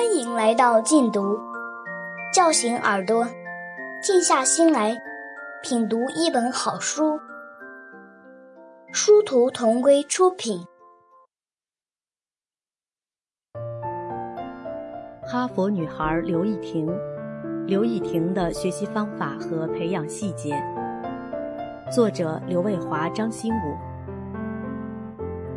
[0.00, 1.38] 欢迎来到禁读，
[2.32, 3.22] 叫醒耳朵，
[4.02, 4.96] 静下心来
[5.62, 7.20] 品读一本好书。
[8.94, 10.64] 殊途同归出品。
[15.22, 16.90] 哈佛女孩刘亦婷，
[17.66, 20.54] 刘亦婷的学习方法和培养细节。
[21.92, 23.76] 作者刘卫华、张新武。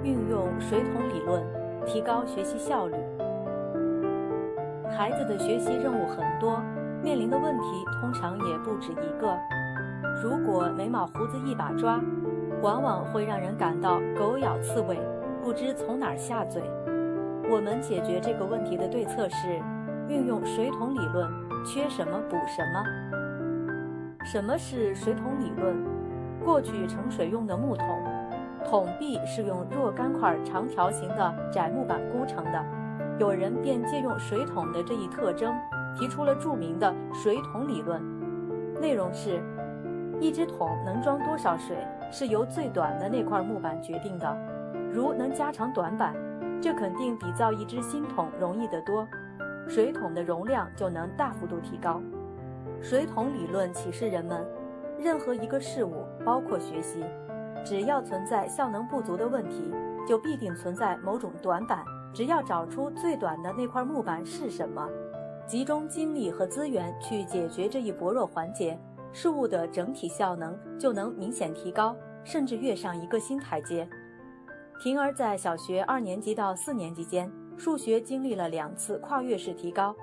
[0.03, 1.41] 运用水桶理论，
[1.85, 2.97] 提高学习效率。
[4.97, 6.61] 孩子的学习任务很多，
[7.01, 9.37] 面临的问题通常也不止一个。
[10.23, 11.99] 如果眉毛胡子一把抓，
[12.61, 14.97] 往往会让人感到狗咬刺猬，
[15.43, 16.61] 不知从哪儿下嘴。
[17.51, 19.59] 我们解决这个问题的对策是
[20.07, 21.29] 运用水桶理论，
[21.65, 22.83] 缺什么补什么。
[24.23, 25.75] 什么是水桶理论？
[26.45, 27.87] 过去盛水用的木桶，
[28.65, 32.82] 桶壁是用若干块长条形的窄木板箍成的。
[33.19, 35.53] 有人便借用水桶的这一特征，
[35.95, 38.01] 提出了著名的水桶理论。
[38.81, 39.41] 内容是：
[40.19, 41.77] 一只桶能装多少水，
[42.11, 44.35] 是由最短的那块木板决定的。
[44.91, 46.15] 如能加长短板，
[46.59, 49.07] 这肯定比造一只新桶容易得多，
[49.67, 52.01] 水桶的容量就能大幅度提高。
[52.81, 54.45] 水桶理论启示人们，
[54.99, 57.05] 任何一个事物，包括学习，
[57.63, 59.71] 只要存在效能不足的问题，
[60.07, 61.85] 就必定存在某种短板。
[62.13, 64.87] 只要找出最短的那块木板是什么，
[65.47, 68.79] 集中精力和资源去解决这一薄弱环节，
[69.11, 73.89] 事物的整体效能就能明显提高，甚至跃上一个新台阶。
[74.79, 79.95] 婷儿在小学二年级到四年级间，数学经历了两次跨越式提高，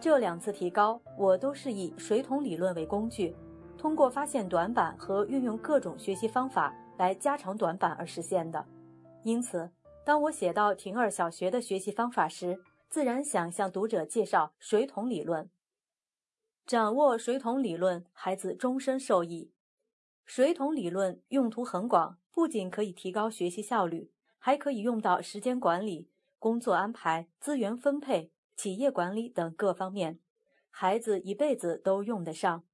[0.00, 3.36] 这两次提高我都是以水桶理论为工具，
[3.76, 8.64] 通过发现短板和运用各种学习方法来加长短板而实现的，
[9.22, 9.68] 因此。
[10.04, 15.48] 当我写到婷儿小学的学习方法时，自然想向读者介绍水桶理论。
[16.66, 19.52] 掌握水桶理论，孩子终身受益。
[20.24, 26.08] 水桶理论用途很广，不仅可以提高学习效率，还可以用到时间管理、
[26.40, 30.18] 工作安排、资源分配、企业管理等各方面，
[30.70, 32.64] 孩子一辈子都用得上。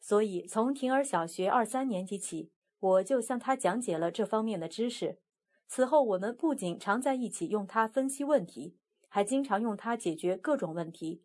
[0.00, 5.18] 所以，从婷儿小学二三年级起，我就向他讲解了这方面的知识。
[5.66, 8.76] 此后，我们不仅常在一起用它分析问题，
[9.08, 11.24] 还经常用它解决各种问题，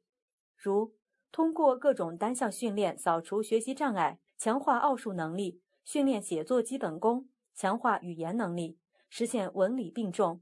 [0.56, 0.96] 如
[1.32, 8.80] 通过各种单项训练扫除学习障碍，强化奥数能力，训练写作基本功，强化语言能力，
[9.10, 10.42] 实现文理并重。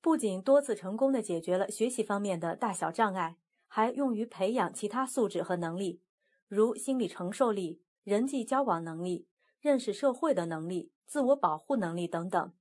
[0.00, 6.00] 不仅多次成功的解决了学习方面的大小障碍，还用于培养其他素质和能力，
[6.46, 9.26] 如心理承受力、人际交往能力、
[9.60, 12.54] 认识社会的能力、自我保护能力等等。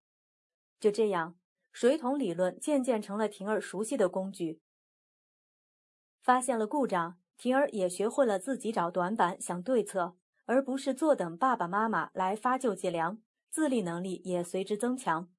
[0.80, 1.36] 就这样，
[1.72, 4.62] 水桶理论渐渐成了婷儿熟悉的工具。
[6.22, 10.16] 发现了故障，婷儿也学会了自己找短板、想对策，
[10.46, 13.22] 而不是坐等爸爸妈妈来发救济粮。
[13.50, 15.32] 自立能力也随之增强。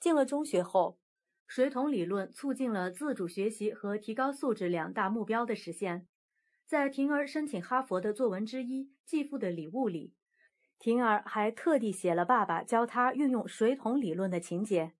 [0.00, 0.98] 进了中学后，
[1.46, 6.06] 水桶理论促进了自主学习和提高素质两大目标的实现。
[6.66, 10.14] 在婷儿申请哈佛的作文之一《继父的礼物》里。
[10.82, 14.94] 婷儿还特地写了爸爸教他运用水桶理论的情节。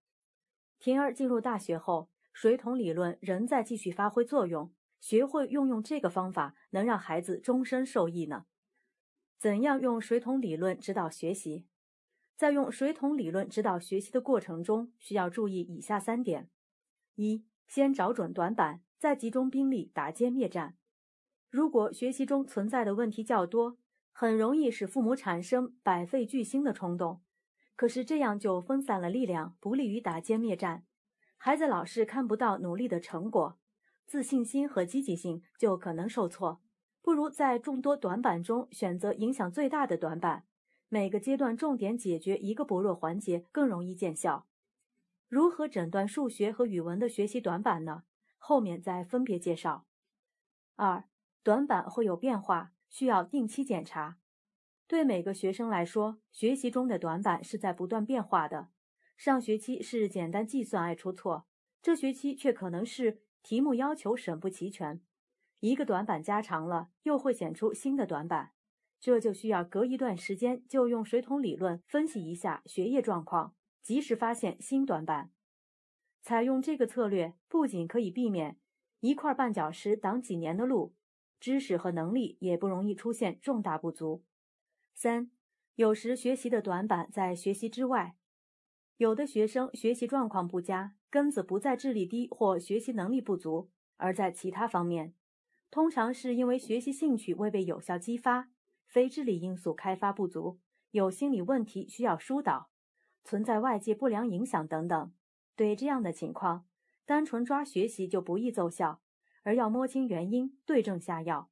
[0.79, 4.73] 婷儿进入大学后，水桶理论仍在继续发挥作用。
[5.01, 8.47] 学会运用这个方法，能让孩子终身受益呢。
[9.41, 11.67] 怎样用水桶理论指导学习？
[12.37, 16.49] 在用水桶理论指导学习的过程中，需要注意以下三点：
[17.17, 20.77] 一、先找准短板，再集中兵力打歼灭战。
[21.51, 23.79] 如果学习中存在的问题较多，
[24.13, 27.23] 很容易使父母产生百废俱兴的冲动，
[27.75, 30.85] 可是这样就分散了力量，不利于打歼灭战。
[31.37, 33.59] 孩子老是看不到努力的成果，
[34.07, 36.61] 自信心和积极性就可能受挫。
[37.01, 40.45] 不如在众多短板中选择影响最大的短板，
[40.89, 44.47] 每个阶段重点解决一个薄弱环节，更容易见效。
[45.29, 48.05] 如何诊断数学和语文的学习短板呢？
[48.39, 49.87] 后面再分别介绍。
[50.77, 51.05] 二，
[51.43, 52.72] 短板会有变化。
[52.93, 54.19] 需要定期检查。
[54.87, 58.69] 对每个学生来说，学习中的短板是在不断变化的。
[59.17, 61.47] 上学期是简单计算爱出错，
[61.81, 65.01] 这学期却可能是题目要求审不齐全。
[65.61, 68.53] 一个短板加长了，又会显出新的短板，
[69.01, 75.31] 这就需要隔一段时间就用水桶理论分析一下学业状况，及时发现新短板。
[76.21, 78.59] 采用这个策略，不仅可以避免
[79.01, 80.95] 一块绊脚石挡几年的路。
[81.43, 84.23] 知识和能力也不容易出现重大不足。
[84.95, 85.29] 三，
[85.75, 88.15] 有时学习的短板在学习之外，
[88.97, 95.15] 有的学生学习状况不佳，根子不在智力低或学习能力不足，而在其他方面，
[95.69, 98.51] 通常是因为学习兴趣未被有效激发，
[98.87, 100.61] 非智力因素开发不足，
[100.93, 102.71] 有心理问题需要疏导，
[103.25, 105.13] 存在外界不良影响等等。
[105.57, 106.69] 对这样的情况，
[107.05, 109.01] 单纯抓学习就不易奏效，
[109.43, 111.51] 而要摸清原因，对症下药。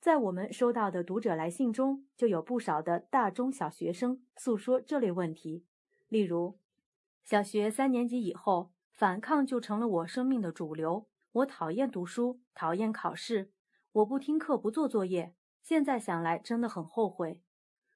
[0.00, 5.64] 在我们收到的读者来信中，就有不少的大中小学生诉说这类问题。
[6.08, 6.58] 例如，
[7.24, 11.08] 小学三年级以后，反抗就成了我生命的主流。
[11.32, 13.50] 我讨厌读书，讨厌考试，
[13.92, 15.34] 我不听课，不做作业。
[15.60, 17.42] 现在想来，真的很后悔。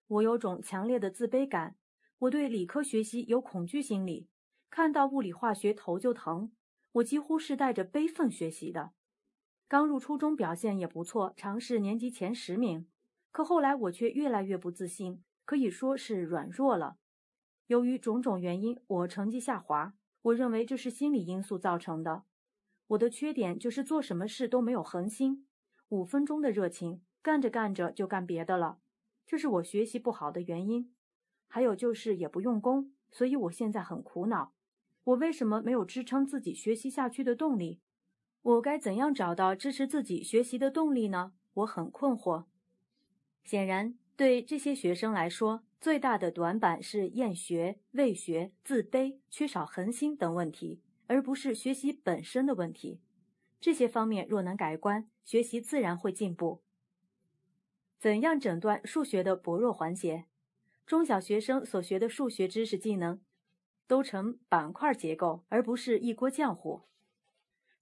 [0.08, 1.76] 我有种强烈的自卑感，
[2.18, 4.28] 我对理科学习有恐惧心理，
[4.68, 6.50] 看到物理化学头就疼。
[6.92, 8.92] 我几乎是带着悲愤学习的。
[9.68, 12.88] 刚入初中表现也不错，常是年级前十名。
[13.30, 16.96] 可后来我却越来越不自信，可以说是软弱了。
[17.68, 19.94] 由于种种原因，我成绩下滑。
[20.22, 22.24] 我认为这是心理因素造成的。
[22.88, 25.46] 我的缺点就是做什么事都没有恒心，
[25.90, 28.80] 五分钟的热情，干着干着就干别的了，
[29.24, 30.92] 这是我学习不好的原因。
[31.46, 34.52] 还有就是也不用功，所以我现在很苦恼。
[35.10, 37.80] 我为什么没有支撑自己学习下去的动力？
[38.42, 41.32] 我该怎样找到支持自己学习的动力呢？
[41.54, 42.44] 我很困惑。
[43.42, 53.00] 显然，对这些学生来说，最大的短板是厌学、畏学、自卑、缺少恒心等问题，而不是学习本身的问题。
[53.60, 56.62] 这些方面若能改观，学习自然会进步。
[57.98, 60.26] 怎样诊断数学的薄弱环节？
[60.86, 63.20] 中小学生所学的数学知识技能，
[63.90, 66.82] 都呈板块结构，而不是一锅浆糊。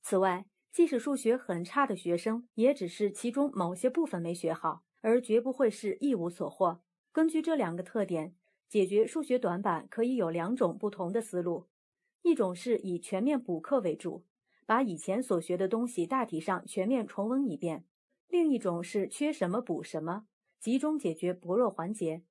[0.01, 6.81] 此外，即使数学很差的学生，也只是其中某些部分没学好，而绝不会是一无所获。
[7.13, 8.35] 根据这两个特点，
[8.71, 11.67] 解决数学短板可以有两种不同的思路：
[12.23, 14.25] 一种是以全面补课为主，
[14.65, 17.85] 把以前所学的东西大体上全面重温一遍；
[18.29, 20.25] 另一种是缺什么补什么，
[20.59, 22.23] 集中解决薄弱环节。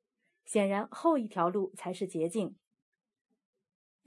[0.46, 2.56] 显然，后一条路才是捷径。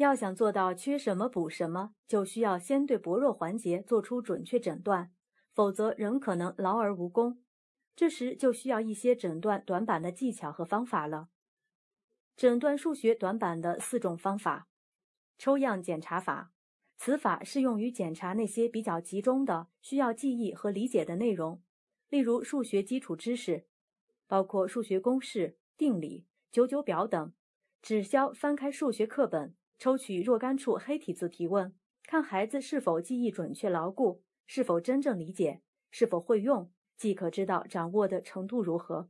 [0.00, 5.12] 要想做到缺什么补什么，就需要先对薄弱环节做出准确诊断，
[5.52, 7.42] 否则仍可能劳而无功。
[7.94, 11.28] 这时就需要一些诊断短板的技巧和方法了。
[12.34, 14.68] 诊断数学短板的四种方法：
[15.36, 16.50] 抽样检查法，
[16.96, 21.62] 此法适用于检查那些比较集中的、需要记忆和理解的内容，
[22.08, 23.66] 例如数学基础知识，
[24.26, 27.34] 包括数学公式、定理、九九表等。
[27.82, 29.54] 只需翻开数学课本。
[29.80, 39.08] 抽取若干处黑体字提问，看孩子是否记忆准确牢固，是否真正理解，是否会用，即可知道掌握的程度如何。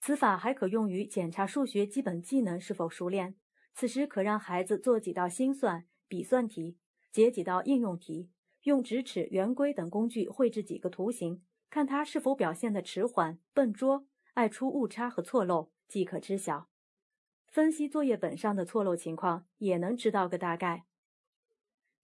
[0.00, 3.36] 此法还可用于检查数学基本技能是否熟练。
[3.74, 6.78] 此时可让孩子做几道心算、笔算题，
[7.12, 8.30] 解几道应用题，
[8.62, 16.71] 用直尺、圆规等工具绘制几个图形，看他是否表现的迟缓、笨拙，爱出误差和错漏，即可知晓。
[17.52, 20.86] 分析作业本上的错漏情况，也能知道个大概。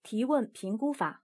[0.03, 1.23] 提问评估法，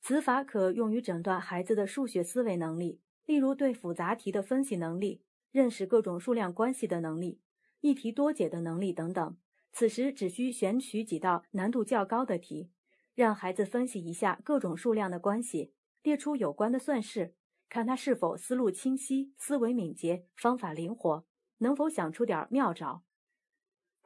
[0.00, 5.22] 此法可用于诊断孩子的数学思维能力，例如对复杂题的分析能力、
[5.52, 7.38] 认识各种数量关系的能力、
[7.82, 9.36] 一题多解的能力等等。
[9.72, 12.68] 此时只需选取几道难度较高的题，
[13.14, 17.36] 让孩子分析一下各种数量的关系，列出有关的算式，
[17.68, 21.24] 看他是否思路清晰、思维敏捷、方法灵活，
[21.58, 23.04] 能否想出点妙招。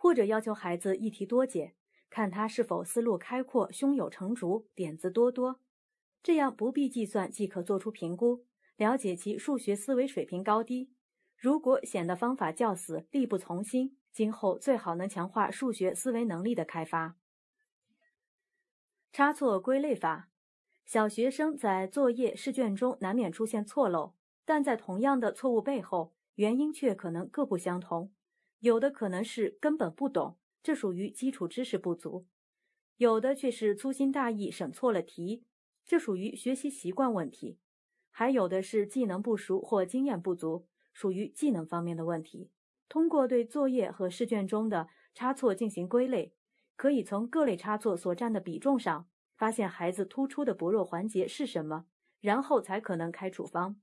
[0.06, 1.74] 或者要求孩子一题多解，
[2.08, 5.58] 看他是否思路开阔、胸有成竹、点子多多，
[6.22, 8.46] 这样不必计算即可做出评估，
[8.76, 10.92] 了解其数学思维水平高低。
[11.36, 17.16] 如果显得方法较死、力不从心，今后最好能强化数学思维能力的开发。
[19.12, 20.28] 差错归类法，
[20.84, 28.12] 小学生在作业试卷中难免出现错漏，但在同样的错误背后，原因却可能各不相同。
[28.60, 32.24] 有的可能是根本不懂，这属于基础知识不足；
[32.96, 35.44] 有的却是粗心大意审错了题，
[35.84, 37.58] 这属于学习习惯问题；
[38.10, 42.50] 还有的是技能不熟或经验不足，属于技能方面的问题。
[42.88, 46.32] 通过对作业和试卷中的差错进行归类，
[46.76, 51.86] 可以从各类差错所占的比重上发现孩子突出的薄弱环节是什么，
[52.20, 53.76] 然后才可能开处方。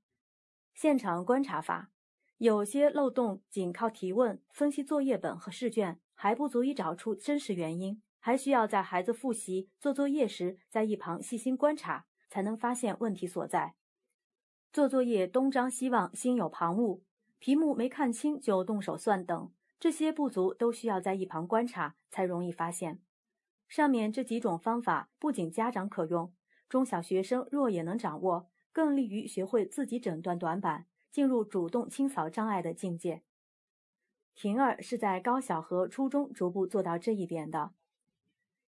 [0.74, 1.93] 现场观察法。
[2.38, 13.76] 有些漏洞仅靠提问、分析作业本和试卷还不足以找出真实原因，还需要在孩子复习、做作业时，在一旁细心观察，才能发现问题所在。
[14.74, 17.02] 做作业东张西望、心有旁骛，
[17.40, 23.00] 题目没看清就动手算等，这些不足都需要在一旁观察才容易发现。
[23.70, 26.34] 上面这几种方法不仅家长可用，
[26.68, 33.22] 中小学生若也能掌握，更利于学会自己诊断短板，进入主动清扫障碍的境界。
[34.34, 37.74] 婷儿是在高小和初中逐步做到这一点的。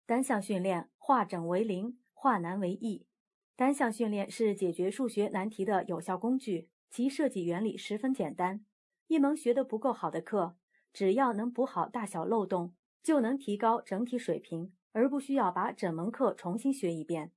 [0.04, 3.06] 单项训练化整为零，化难为易。
[3.56, 8.62] 单项训练是解决数学难题的有效工具，其设计原理十分简单。
[9.06, 10.54] 一门学得不够好的课，
[10.92, 17.32] 只要能补好大小漏洞，就能提高整体水平，而不需要把整门课重新学一遍。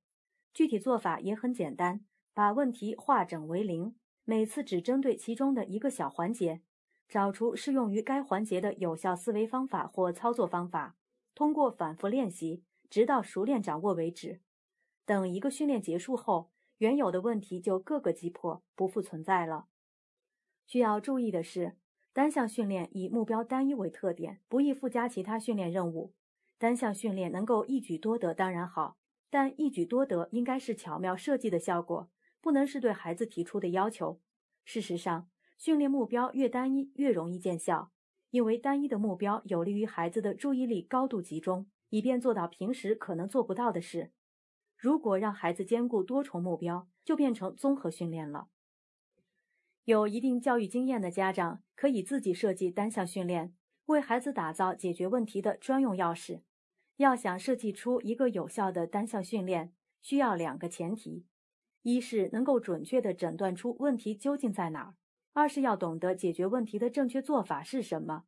[0.52, 3.94] 具体做法也很简单，把问题化整为零，
[4.28, 6.60] 每次只针对其中的一个小环节。
[7.08, 10.96] 找出适用于该环节的有效思维方法或操作方法，
[11.34, 14.40] 通过反复练习，直到熟练掌握为止。
[15.06, 19.68] 等一个训练结束后，原有的问题就各个击破，不复存在了。
[20.66, 21.78] 需要注意的是，
[22.12, 26.12] 单项训练以目标单一为特点，不易附加其他训练任务。
[26.58, 28.98] 单项训练能够一举多得当然好，
[29.30, 34.20] 但一举多得应该是巧妙设计的效果，不能是对孩子提出的要求。
[34.64, 37.90] 事实上，训练目标越单一越容易见效，
[38.30, 44.12] 因为单一的目标有利于孩子的注意力高度集中，以便做到平时可能做不到的事。
[44.76, 48.48] 如果让孩子兼顾多重目标，就变成综合训练了。
[49.84, 53.54] 有一定教育经验的家长可以自己设计单项训练，
[53.86, 56.42] 为孩子打造解决问题的专用钥匙。
[56.98, 61.24] 要想设计出一个有效的单项训练，需要两个前提：
[61.82, 64.94] 一是能够准确地诊断出问题究竟在哪儿。
[65.32, 68.24] 二是要懂得解决问题的正确做法是什么，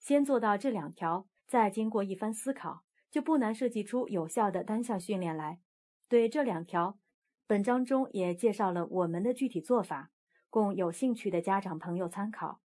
[0.00, 5.60] 先做到这两条，再经过一番思考，就不难设计出有效的单项训练来。
[6.08, 6.98] 对这两条，
[7.46, 10.10] 本章中也介绍了我们的具体做法，
[10.50, 12.60] 供有兴趣的家长朋友参考。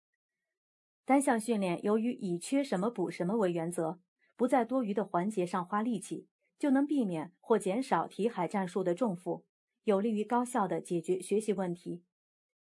[1.05, 4.01] 单项训练由于以缺什么补什么为原则，
[4.37, 6.27] 不在多余的环节上花力气，
[6.59, 9.46] 就能避免或减少题海战术的重负，
[9.87, 12.03] 有利于高效的解决学习问题。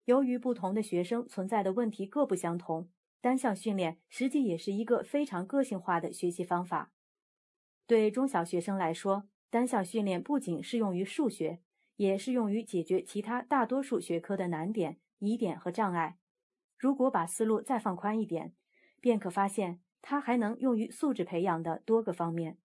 [0.06, 2.90] 由于不同的学生存在的问题各不相同，
[3.20, 6.94] 单项训练实际也是一个非常个性化的学习方法。
[7.86, 11.60] 对中小学生来说，单项训练不仅适用于数学，
[11.98, 16.18] 也适用于解决其他大多数学科的难点、疑点和障碍。
[16.78, 18.54] 如果把思路再放宽一点，
[19.02, 22.58] 便可发现它还能用于素质培养的多个方面。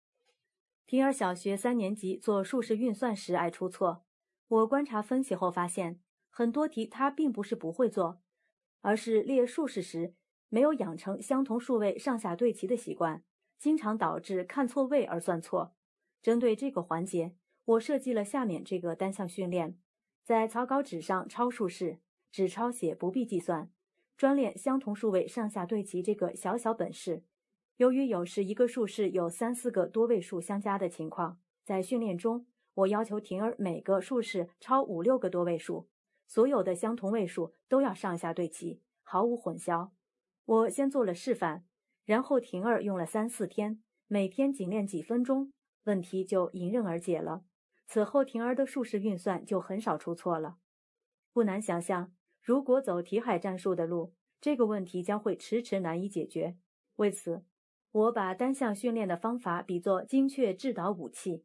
[0.86, 4.05] 平儿小学三年级做数式运算时爱出错，
[4.48, 6.00] 我观察分析后发现。
[6.28, 8.20] 很多题他并不是不会做，
[8.82, 10.12] 而是列竖式时
[10.50, 13.24] 没有养成相同数位上下对齐的习惯，
[13.58, 15.74] 经常导致看错位而算错。
[16.20, 17.34] 针对这个环节，
[17.64, 19.78] 我设计了下面这个单项训练：
[20.24, 22.00] 在草稿纸上抄竖式，
[22.30, 23.70] 只抄写不必计算，
[24.18, 27.24] 专练相同数位上下对齐这个小小本事。
[27.78, 32.44] 由于有时一个竖式有三四个多位数相加的情况，在训练中，
[32.76, 35.88] 我要求婷儿每个数式抄五六个多位数。
[36.26, 39.90] 所有的相同位数都要上下对齐，毫无混淆。
[40.44, 41.64] 我先做了示范，
[42.04, 45.52] 然后婷儿用了三四天，每天仅练几分钟，
[45.84, 47.44] 问题就迎刃而解了。
[47.86, 50.56] 此后，婷儿的数式运算就很少出错了。
[51.32, 56.56] 不难想象，如果走题海战术的路，这个问题将会迟迟难以解决。
[56.96, 57.44] 为此，
[57.92, 61.44] 我把单项训练的方法比作精确制导武器。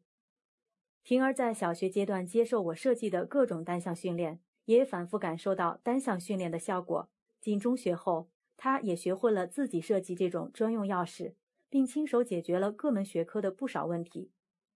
[1.04, 4.40] 婷儿在小学阶段接受我设计的各种单项训练。
[4.66, 7.10] 也反复感受到单项训练的效果。
[7.40, 11.34] 进中学后，他也学会了自己设计这种专用钥匙，
[11.68, 14.30] 并亲手解决了各门学科的不少问题。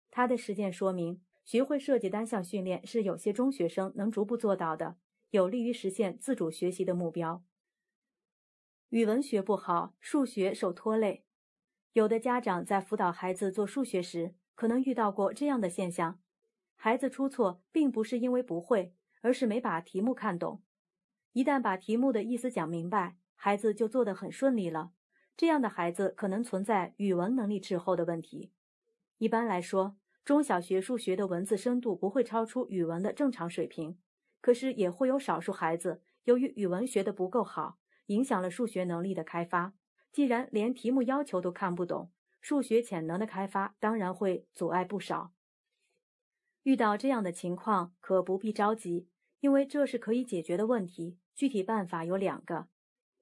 [0.10, 4.98] 他的实践说明，学会设计单项训练是有些中学生能逐步做到的，
[5.30, 7.44] 有利于实现自主学习的目标。
[8.90, 11.26] 语文学不好，数学受拖累。
[11.94, 16.20] 有的家长在辅导孩子做数学时，可能遇到过这样的现象：
[16.76, 18.96] 孩子出错，并不是因为不会。
[19.22, 20.62] 而是没把题目看懂，
[21.34, 24.92] 一旦把题目的意思讲明白，孩子就做得很顺利了。
[25.36, 28.52] 这样的孩子可能存在语文能力滞后的问题。
[29.18, 33.98] 一般来说，中小学数学的文字深度不会超出语文的正常水平，
[34.42, 39.74] 可是也会有少数孩子由于语文学得不够好，影响了数学能力的开发。
[40.12, 42.12] 既然连题目要求都看不懂，
[42.46, 45.34] 数学潜能的开发当然会阻碍不少。
[46.62, 49.08] 遇到这样的情况，可不必着急。
[49.40, 52.68] 因为这是可以解决的问题，具体办法有两个，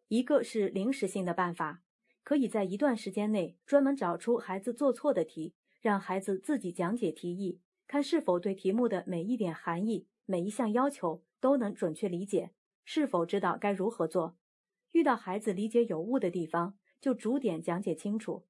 [0.10, 1.84] 一个是临时性的办法，
[2.22, 12.52] 可以在一段时间内专门找出孩子做错的题，让孩子自己讲解题意，看是否对题目的每一点含义、每一项要求都能准确理解，
[12.84, 14.36] 是否知道该如何做。
[14.92, 18.46] 遇到孩子理解有误的地方，就逐点讲解清楚。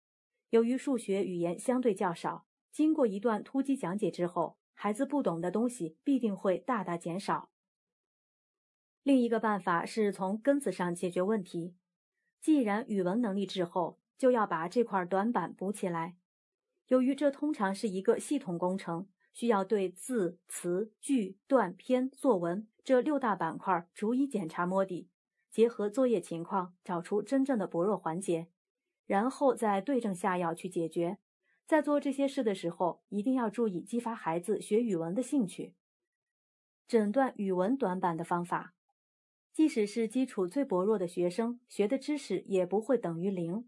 [0.53, 7.49] 由于数学语言相对较少，经过一段突击讲解之后，孩子不懂的东西必定会大大减少。
[9.01, 11.73] 另一个办法是从根子上解决问题。
[12.39, 16.17] 既然语文能力滞后，就要把这块短板补起来。
[16.89, 25.09] 由于这通常是一个系统工程，需要对字、词、句、段、篇、作文这六大板块逐一检查摸底，
[25.49, 28.49] 结合作业情况找出真正的薄弱环节，
[29.05, 31.17] 然后再对症下药去解决。
[31.65, 35.73] 在做这些事的时候，一定要注意激发孩子学语文的兴趣。
[36.87, 38.73] 诊断语文短板的方法，
[39.53, 43.67] 即使是基础最薄弱的学生，学的知识也不会等于零。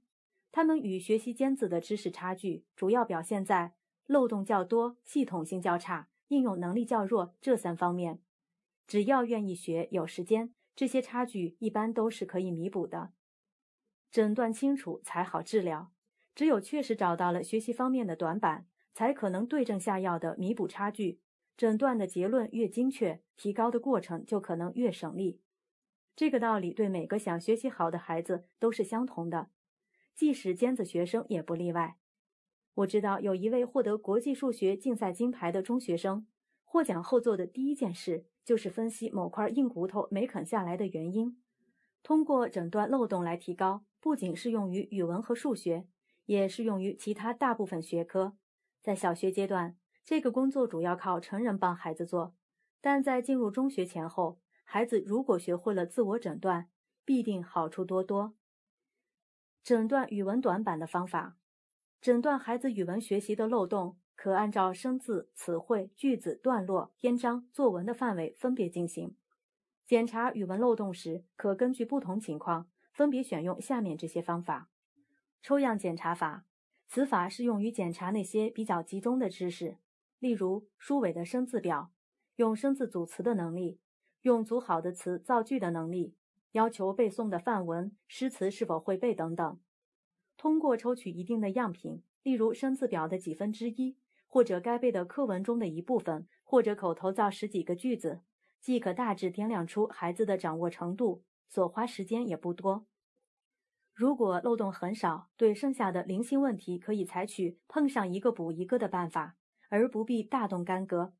[0.51, 3.74] 他们与学习尖子的知识差距，主要表现在
[4.06, 8.20] 漏洞较多、系统性较差、应用能力较弱这三方面。
[8.86, 13.12] 只要愿意学、有时间，这些差距一般都是可以弥补的。
[14.16, 15.92] 诊断清楚才好治疗。
[16.34, 21.20] 只有确实找到了学习方面的短板，才可能对症下药的弥补差距。
[21.58, 25.42] 诊断的结论越精确，提高的过程就可能越省力。
[26.16, 29.50] 这个道理对每个想学习好的孩子都是相同的，
[30.14, 31.98] 即使尖子学生也不例外。
[32.76, 36.26] 我知道有一位获得国际数学竞赛金牌的中学生，
[36.64, 41.38] 获奖后做的第一件事就是分析某块硬骨头没啃下来的原因，
[42.02, 45.88] 通过诊断漏洞来提高，不仅适用于语文和数学。
[46.26, 48.36] 也适用于其他大部分学科。
[48.82, 52.34] 在小学阶段，这个工作主要靠成人帮孩子做；
[52.82, 56.70] 但在进入中学前后，孩子如果学会了自我诊断，
[57.04, 58.36] 必定好处多多。
[59.64, 61.38] 诊断语文短板的方法，
[62.02, 69.16] 诊断孩子语文学习的漏洞，可按照生字、词汇、句子、段落、篇章、作文的范围分别进行。
[69.86, 74.70] 检查语文漏洞时，可根据不同情况，分别选用下面这些方法。
[75.42, 76.46] 抽样检查法，
[76.88, 79.75] 此法适用于检查那些比较集中的知识，
[80.20, 81.92] 例如书尾的生字表，
[82.38, 83.80] 用生字组词的能力，
[84.22, 86.16] 用组好的词造句的能力，
[86.53, 89.60] 要求背诵的范文、诗词是否会背等等。
[90.38, 93.98] 通过抽取一定的样品，例如生字表的几分之一，
[94.29, 98.22] 或者该背的课文中的一部分，或者口头造十几个句子，
[98.62, 102.86] 即可大致掂量出孩子的掌握程度，所花时间也不多。
[103.94, 109.38] 如果漏洞很少，对剩下的零星问题可以采取碰上一个补一个的办法，
[109.70, 111.14] 而不必大动干戈。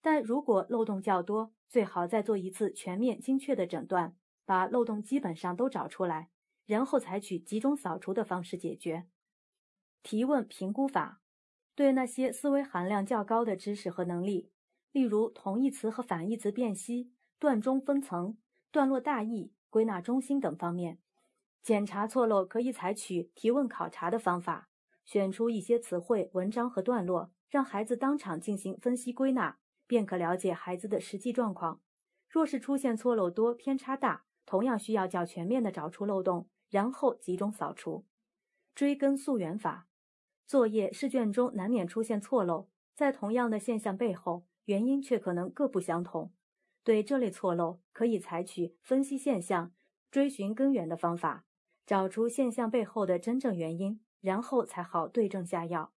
[0.00, 6.30] 但如果漏洞较多，最好再做一次全面精确的诊断，把漏洞基本上都找出来，
[6.66, 9.06] 然后采取集中扫除的方式解决。
[10.02, 11.20] 提问评估法，
[11.74, 14.50] 对那些思维含量较高的知识和能力，
[14.92, 18.38] 例如同义词和反义词辨析、段中分层、
[18.70, 20.98] 段落大意、归纳中心等方面。
[21.62, 24.68] 检查错漏可以采取提问考察的方法，
[25.04, 31.80] 选出一些词汇、文章和段落，让孩子当场进行分析归纳，便可了解孩子的实际状况。
[32.28, 38.04] 若是出现错漏多、偏差大，同样需要较全面的找出漏洞，然后集中扫除。
[38.74, 39.88] 追根溯源法，
[40.46, 46.32] 作业试卷中难免出现错漏，在同样的现象背后，原因却可能各不相同。
[46.82, 49.72] 对这类错漏，可以采取分析现象、
[50.10, 51.44] 追寻根源的方法。
[51.86, 55.92] 找出现象背后的真正原因，然后才好对症下药。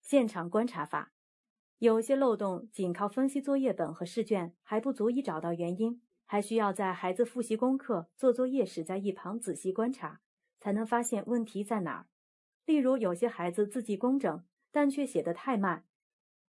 [0.00, 1.12] 现场观察法，
[1.78, 10.20] 有些漏洞仅靠分析作业本和试卷还不足以找到原因，还需要在孩子复习功课、做作业时在一旁仔细观察，
[10.60, 12.06] 才能发现问题在哪儿。
[12.64, 15.84] 例如，有些孩子字迹工整，但却写得太慢，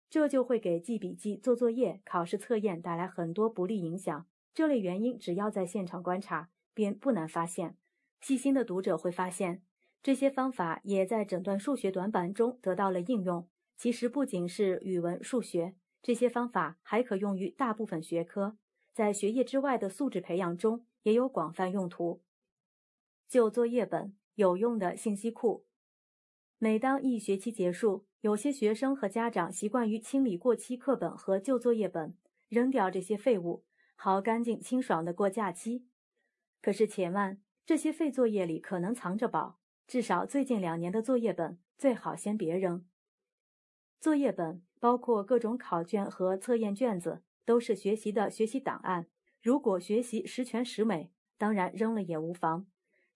[0.09, 4.25] 这就会给记笔记、做作业、考试测验带来很多不利影响。
[4.53, 7.77] 这类原因只要在现场观察，便不难发现。
[8.21, 9.61] 细心的读者会发现，
[10.01, 13.47] 这些方法也在诊断数学短板中得到了应用。
[13.75, 18.57] 其实不仅是语文、数学，这些方法还可用于大部分学科，
[18.91, 22.23] 在学业之外的素质培养中也有广泛用途。
[23.29, 25.67] 就作业本有用的信息库。
[26.57, 32.15] 每当一学期结束，有些学生和家长习惯于清理过期课本和旧作业本，
[32.49, 33.63] 扔掉这些废物，
[33.95, 35.85] 好干净清爽的过假期。
[36.61, 37.41] 可是且慢。
[37.65, 42.85] 这些废作业里可能藏着宝，至少最近两年的作业本最好先别扔。
[43.99, 49.07] 作业本包括各种考卷和测验卷子，都是学习的学习档案。
[49.41, 52.67] 如果学习十全十美，当然扔了也无妨。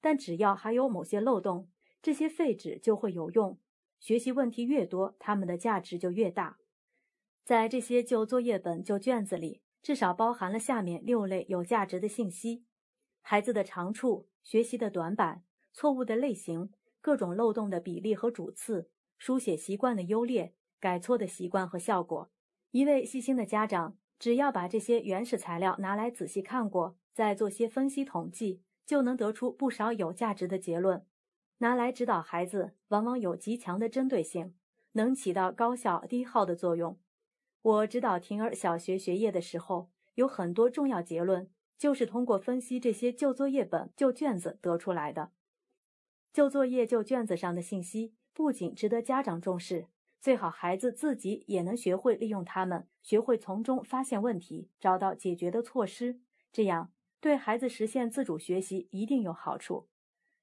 [0.02, 1.70] 但只要还有某些漏洞，
[2.02, 3.58] 这些废纸就会有用。
[4.02, 6.58] 学习问题越多，他们的价值就越大。
[7.46, 12.66] 在这些旧作业本、旧卷子里，至少包含了下面六类有价值的信息。
[13.22, 22.32] 孩子的长处、学习的短板、错误的类型、各种漏洞的比例和主次、书写习惯的优劣、改错的习惯和效果、
[22.72, 31.06] 一位细心的家长，只要把这些原始材料拿来仔细看过，再做些分析统计，就能得出不少有价值的结论。
[31.62, 34.56] 拿来指导孩子，往往有极强的针对性，
[34.94, 36.98] 能起到高效低耗的作用。
[37.62, 45.34] 我指导婷儿小学学业的时候，有很多重要结论，就是通过分析这些旧作业本、旧卷子得出来的。
[46.34, 49.86] 旧作业、旧卷子上的信息不仅值得家长重视，
[50.20, 56.22] 最好孩子自己也能学会利用它们，学会从中发现问题，找到解决的措施。
[56.52, 59.90] 这样对孩子实现自主学习一定有好处。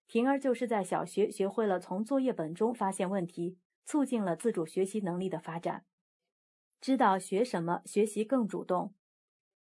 [0.09, 5.85] 婷儿就是在小学学会了从作业本中发现问题，促进了自主学习能力的发展，
[6.81, 8.95] 知道学什么学习更主动。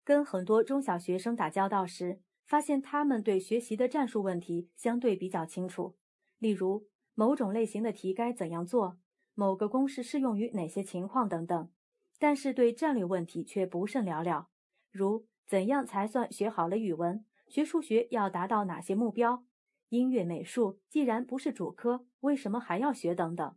[0.06, 5.98] 跟很多中小学生打交道时，发现他们对学习的战术问题相对比较清楚，
[6.40, 8.98] 例如某种类型的题该怎样做，
[9.36, 11.70] 某个公式适用于哪些情况等等。
[12.18, 14.48] 但是对战略问题却不甚了了，
[14.92, 19.44] 如怎样才算学好了语文，学数学要达到哪些目标。
[19.90, 23.16] 音乐、美术既然不是主科，为什么还要学？
[23.16, 23.56] 等等。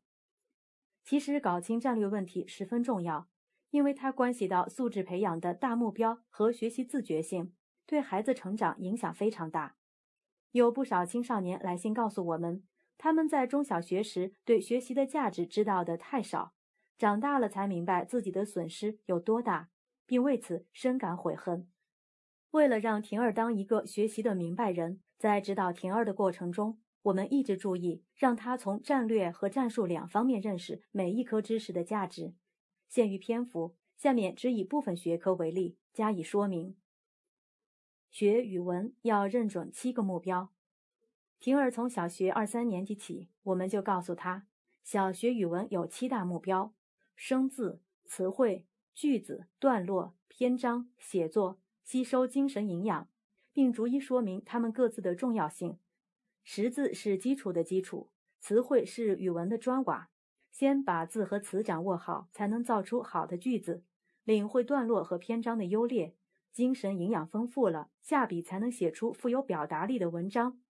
[1.03, 3.29] 其实搞清战略问题十分重要，
[3.71, 7.53] 因为它关系到素质培养的大目标和学习自觉性，
[7.85, 9.77] 对孩子成长影响非常大。
[10.53, 12.63] 有不少青少年来信告诉我们，
[12.97, 16.55] 他们在中小学时对学习的价值知道的太少，
[16.97, 19.71] 长大了才明白自己的损失有多大，
[20.07, 21.69] 并为此深感悔恨。
[22.53, 25.01] 为了让婷儿当一个学习的明白人。
[25.21, 32.33] 在指导婷儿的过程中，我们一直注意让她从战略和战术两方面认识每一科知识的价值。
[32.89, 36.75] 限于篇幅，下面只以部分学科为例加以说明。
[38.09, 40.49] 学语文要认准七个目标。
[41.39, 44.47] 婷儿从小学二三年级起，我们就告诉她，
[44.83, 46.73] 小学语文有七大目标：
[47.15, 53.10] 生字、词汇、句子、段落、篇章、写作、吸收精神营养。
[53.53, 55.79] 并逐一说明它们各自的重要性。
[56.43, 60.09] 识字是基础的基础，词汇是语文的砖瓦。
[60.51, 63.85] 先把字和词掌握好，才能造出好的句子。
[64.25, 66.15] 领会段落和篇章的优劣，
[66.53, 70.61] 精神营养丰富了，下笔才能写出富有表达力的文章，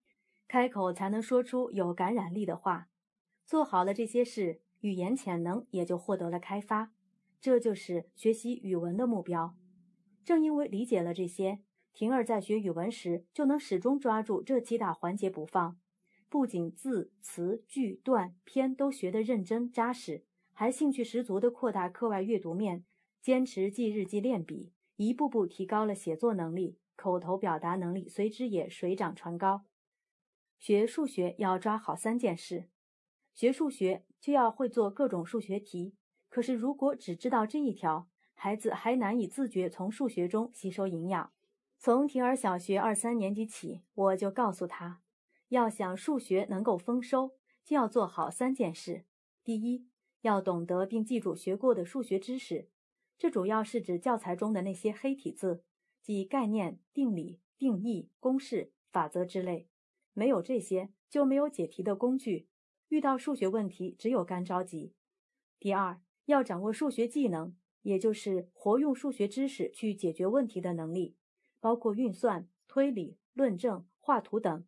[0.46, 2.88] 开口才能说出有感染力的话。
[3.46, 6.92] 做好了这些事，语言潜能也就获得了开发。
[7.40, 9.56] 这就是学习语文的目标。
[10.24, 11.60] 正因为理解了这些。
[11.92, 15.78] 婷儿在学语文时，就能始终抓住这七大环节不放，
[16.28, 22.84] 不仅字词句段篇都学得认真扎实，还兴趣十足地扩大课外阅读面，
[23.20, 29.64] 坚持记日记练笔，一步步提高了写作能力，口头表达能力随之也水涨船高。
[30.58, 32.68] 学数学要抓好三件事，
[33.34, 35.94] 学数学就要会做各种数学题，
[36.28, 41.32] 可是如果只知道这一条，孩子还难以自觉从数学中吸收营养。
[41.82, 45.00] 从婷儿小学二三年级起，我就告诉他，
[45.48, 47.30] 要想数学能够丰收，
[47.64, 49.06] 就要做好三件事。
[49.42, 49.88] 第一，
[50.20, 52.68] 要懂得并记住学过的数学知识，
[53.16, 55.64] 这主要是指教材中的那些黑体字，
[56.02, 59.66] 即概念、定理、定义、公式、法则之类。
[60.12, 62.46] 没有这些，就没有解题的工具，
[62.90, 64.92] 遇到数学问题只有干着急。
[65.58, 71.16] 第二，要掌握数学技能，也就是活用数学知识去解决问题的能力。
[71.60, 74.64] 包括运算、推理、论证、画图等，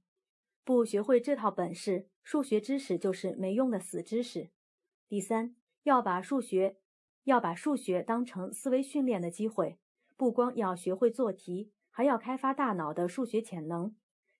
[0.65, 4.51] 不学会这套本事，数学知识就是没用的死知识。
[5.09, 6.77] 第三，要把数学
[7.25, 9.79] 要把数学当成思维训练的机会，
[10.17, 13.95] 不光要学会做题，还要开发大脑的数学潜能。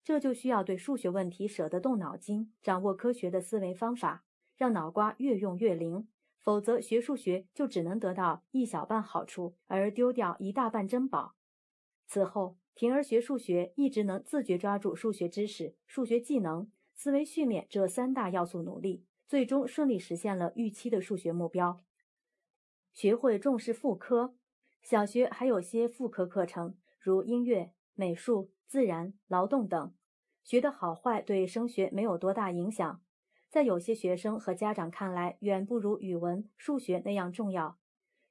[0.05, 4.25] 这就需要对数学问题舍得动脑筋，掌握科学的思维方法，
[4.57, 6.09] 让脑瓜越用越灵。
[6.39, 11.37] 否则，学数学就只能得到一小半好处，而丢掉一大半珍宝。
[12.07, 21.81] 此后，婷儿学数学一直能自觉抓住数学知识、数学技能、思维训练这三大要素努力，最终顺利实现了预期的数学目标。
[22.93, 24.35] 学会重视副科，
[24.83, 29.95] 小学还有些副科课程，如音乐、美术、自然、劳动等，
[30.43, 33.03] 学的好坏对升学没有多大影响，
[33.49, 37.79] 在有些学生和家长看来，远不如语文、数学那样重要。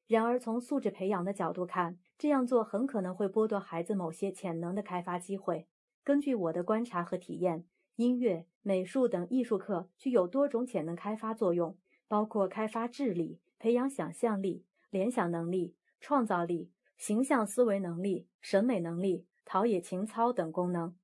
[0.07, 5.65] 然而，从素质培养的角度看，这样做很可能会剥夺孩子某些潜能的开发机会。
[6.03, 11.75] 根据我的观察和体验，音乐、美术等艺术课具有多种潜能开发作用，
[12.07, 20.95] 包括开发智力、培养想象力、联想能力、创造力、形象思维能力、审美能力、陶冶情操等功能。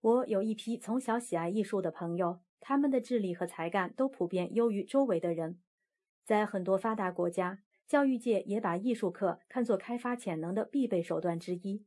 [0.00, 5.58] 我有一批从小喜爱艺术的朋友，他们的智力和才干都普遍优于周围的人。
[6.24, 7.58] 在很多发达国家。
[7.90, 11.84] 教育界也把艺术课看作开发潜能的必备手段之一。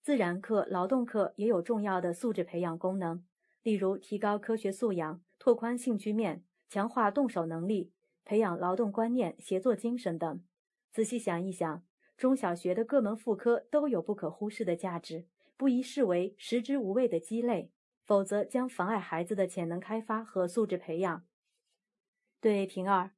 [0.00, 3.24] 自然课、劳动课也有重要的素质培养功能，
[3.64, 7.90] 例如提高科学素养、拓宽兴趣面、强化动手能力、
[8.24, 10.40] 培养劳动观念、协作精神等。
[10.92, 11.82] 仔细想一想，
[12.16, 17.72] 中小学的各门副科都有不可忽视的价值，不宜视为食之无味的鸡肋，
[18.04, 21.26] 否则将妨碍孩子的潜能开发和素质培养。
[22.40, 23.10] 对平儿，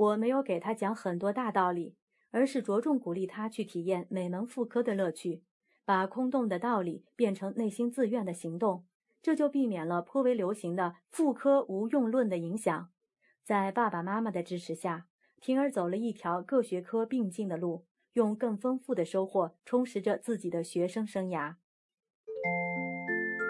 [0.00, 1.94] 我没有给他讲很多大道理，
[2.30, 5.42] 而是着重鼓励他去体验每门副科的乐趣。
[5.84, 8.86] 把空洞的道理变成内心自愿的行动，
[9.20, 12.88] 这就避免了颇为流行的“妇科无用论”的影响。
[13.44, 15.06] 在爸爸妈妈的支持下，
[15.40, 17.84] 婷儿走了一条各学科并进的路，
[18.14, 21.56] 用更丰富的收获充实着自己的学生生涯。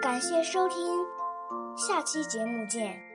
[0.01, 0.77] 感谢收听，
[1.77, 3.10] 下期节目见。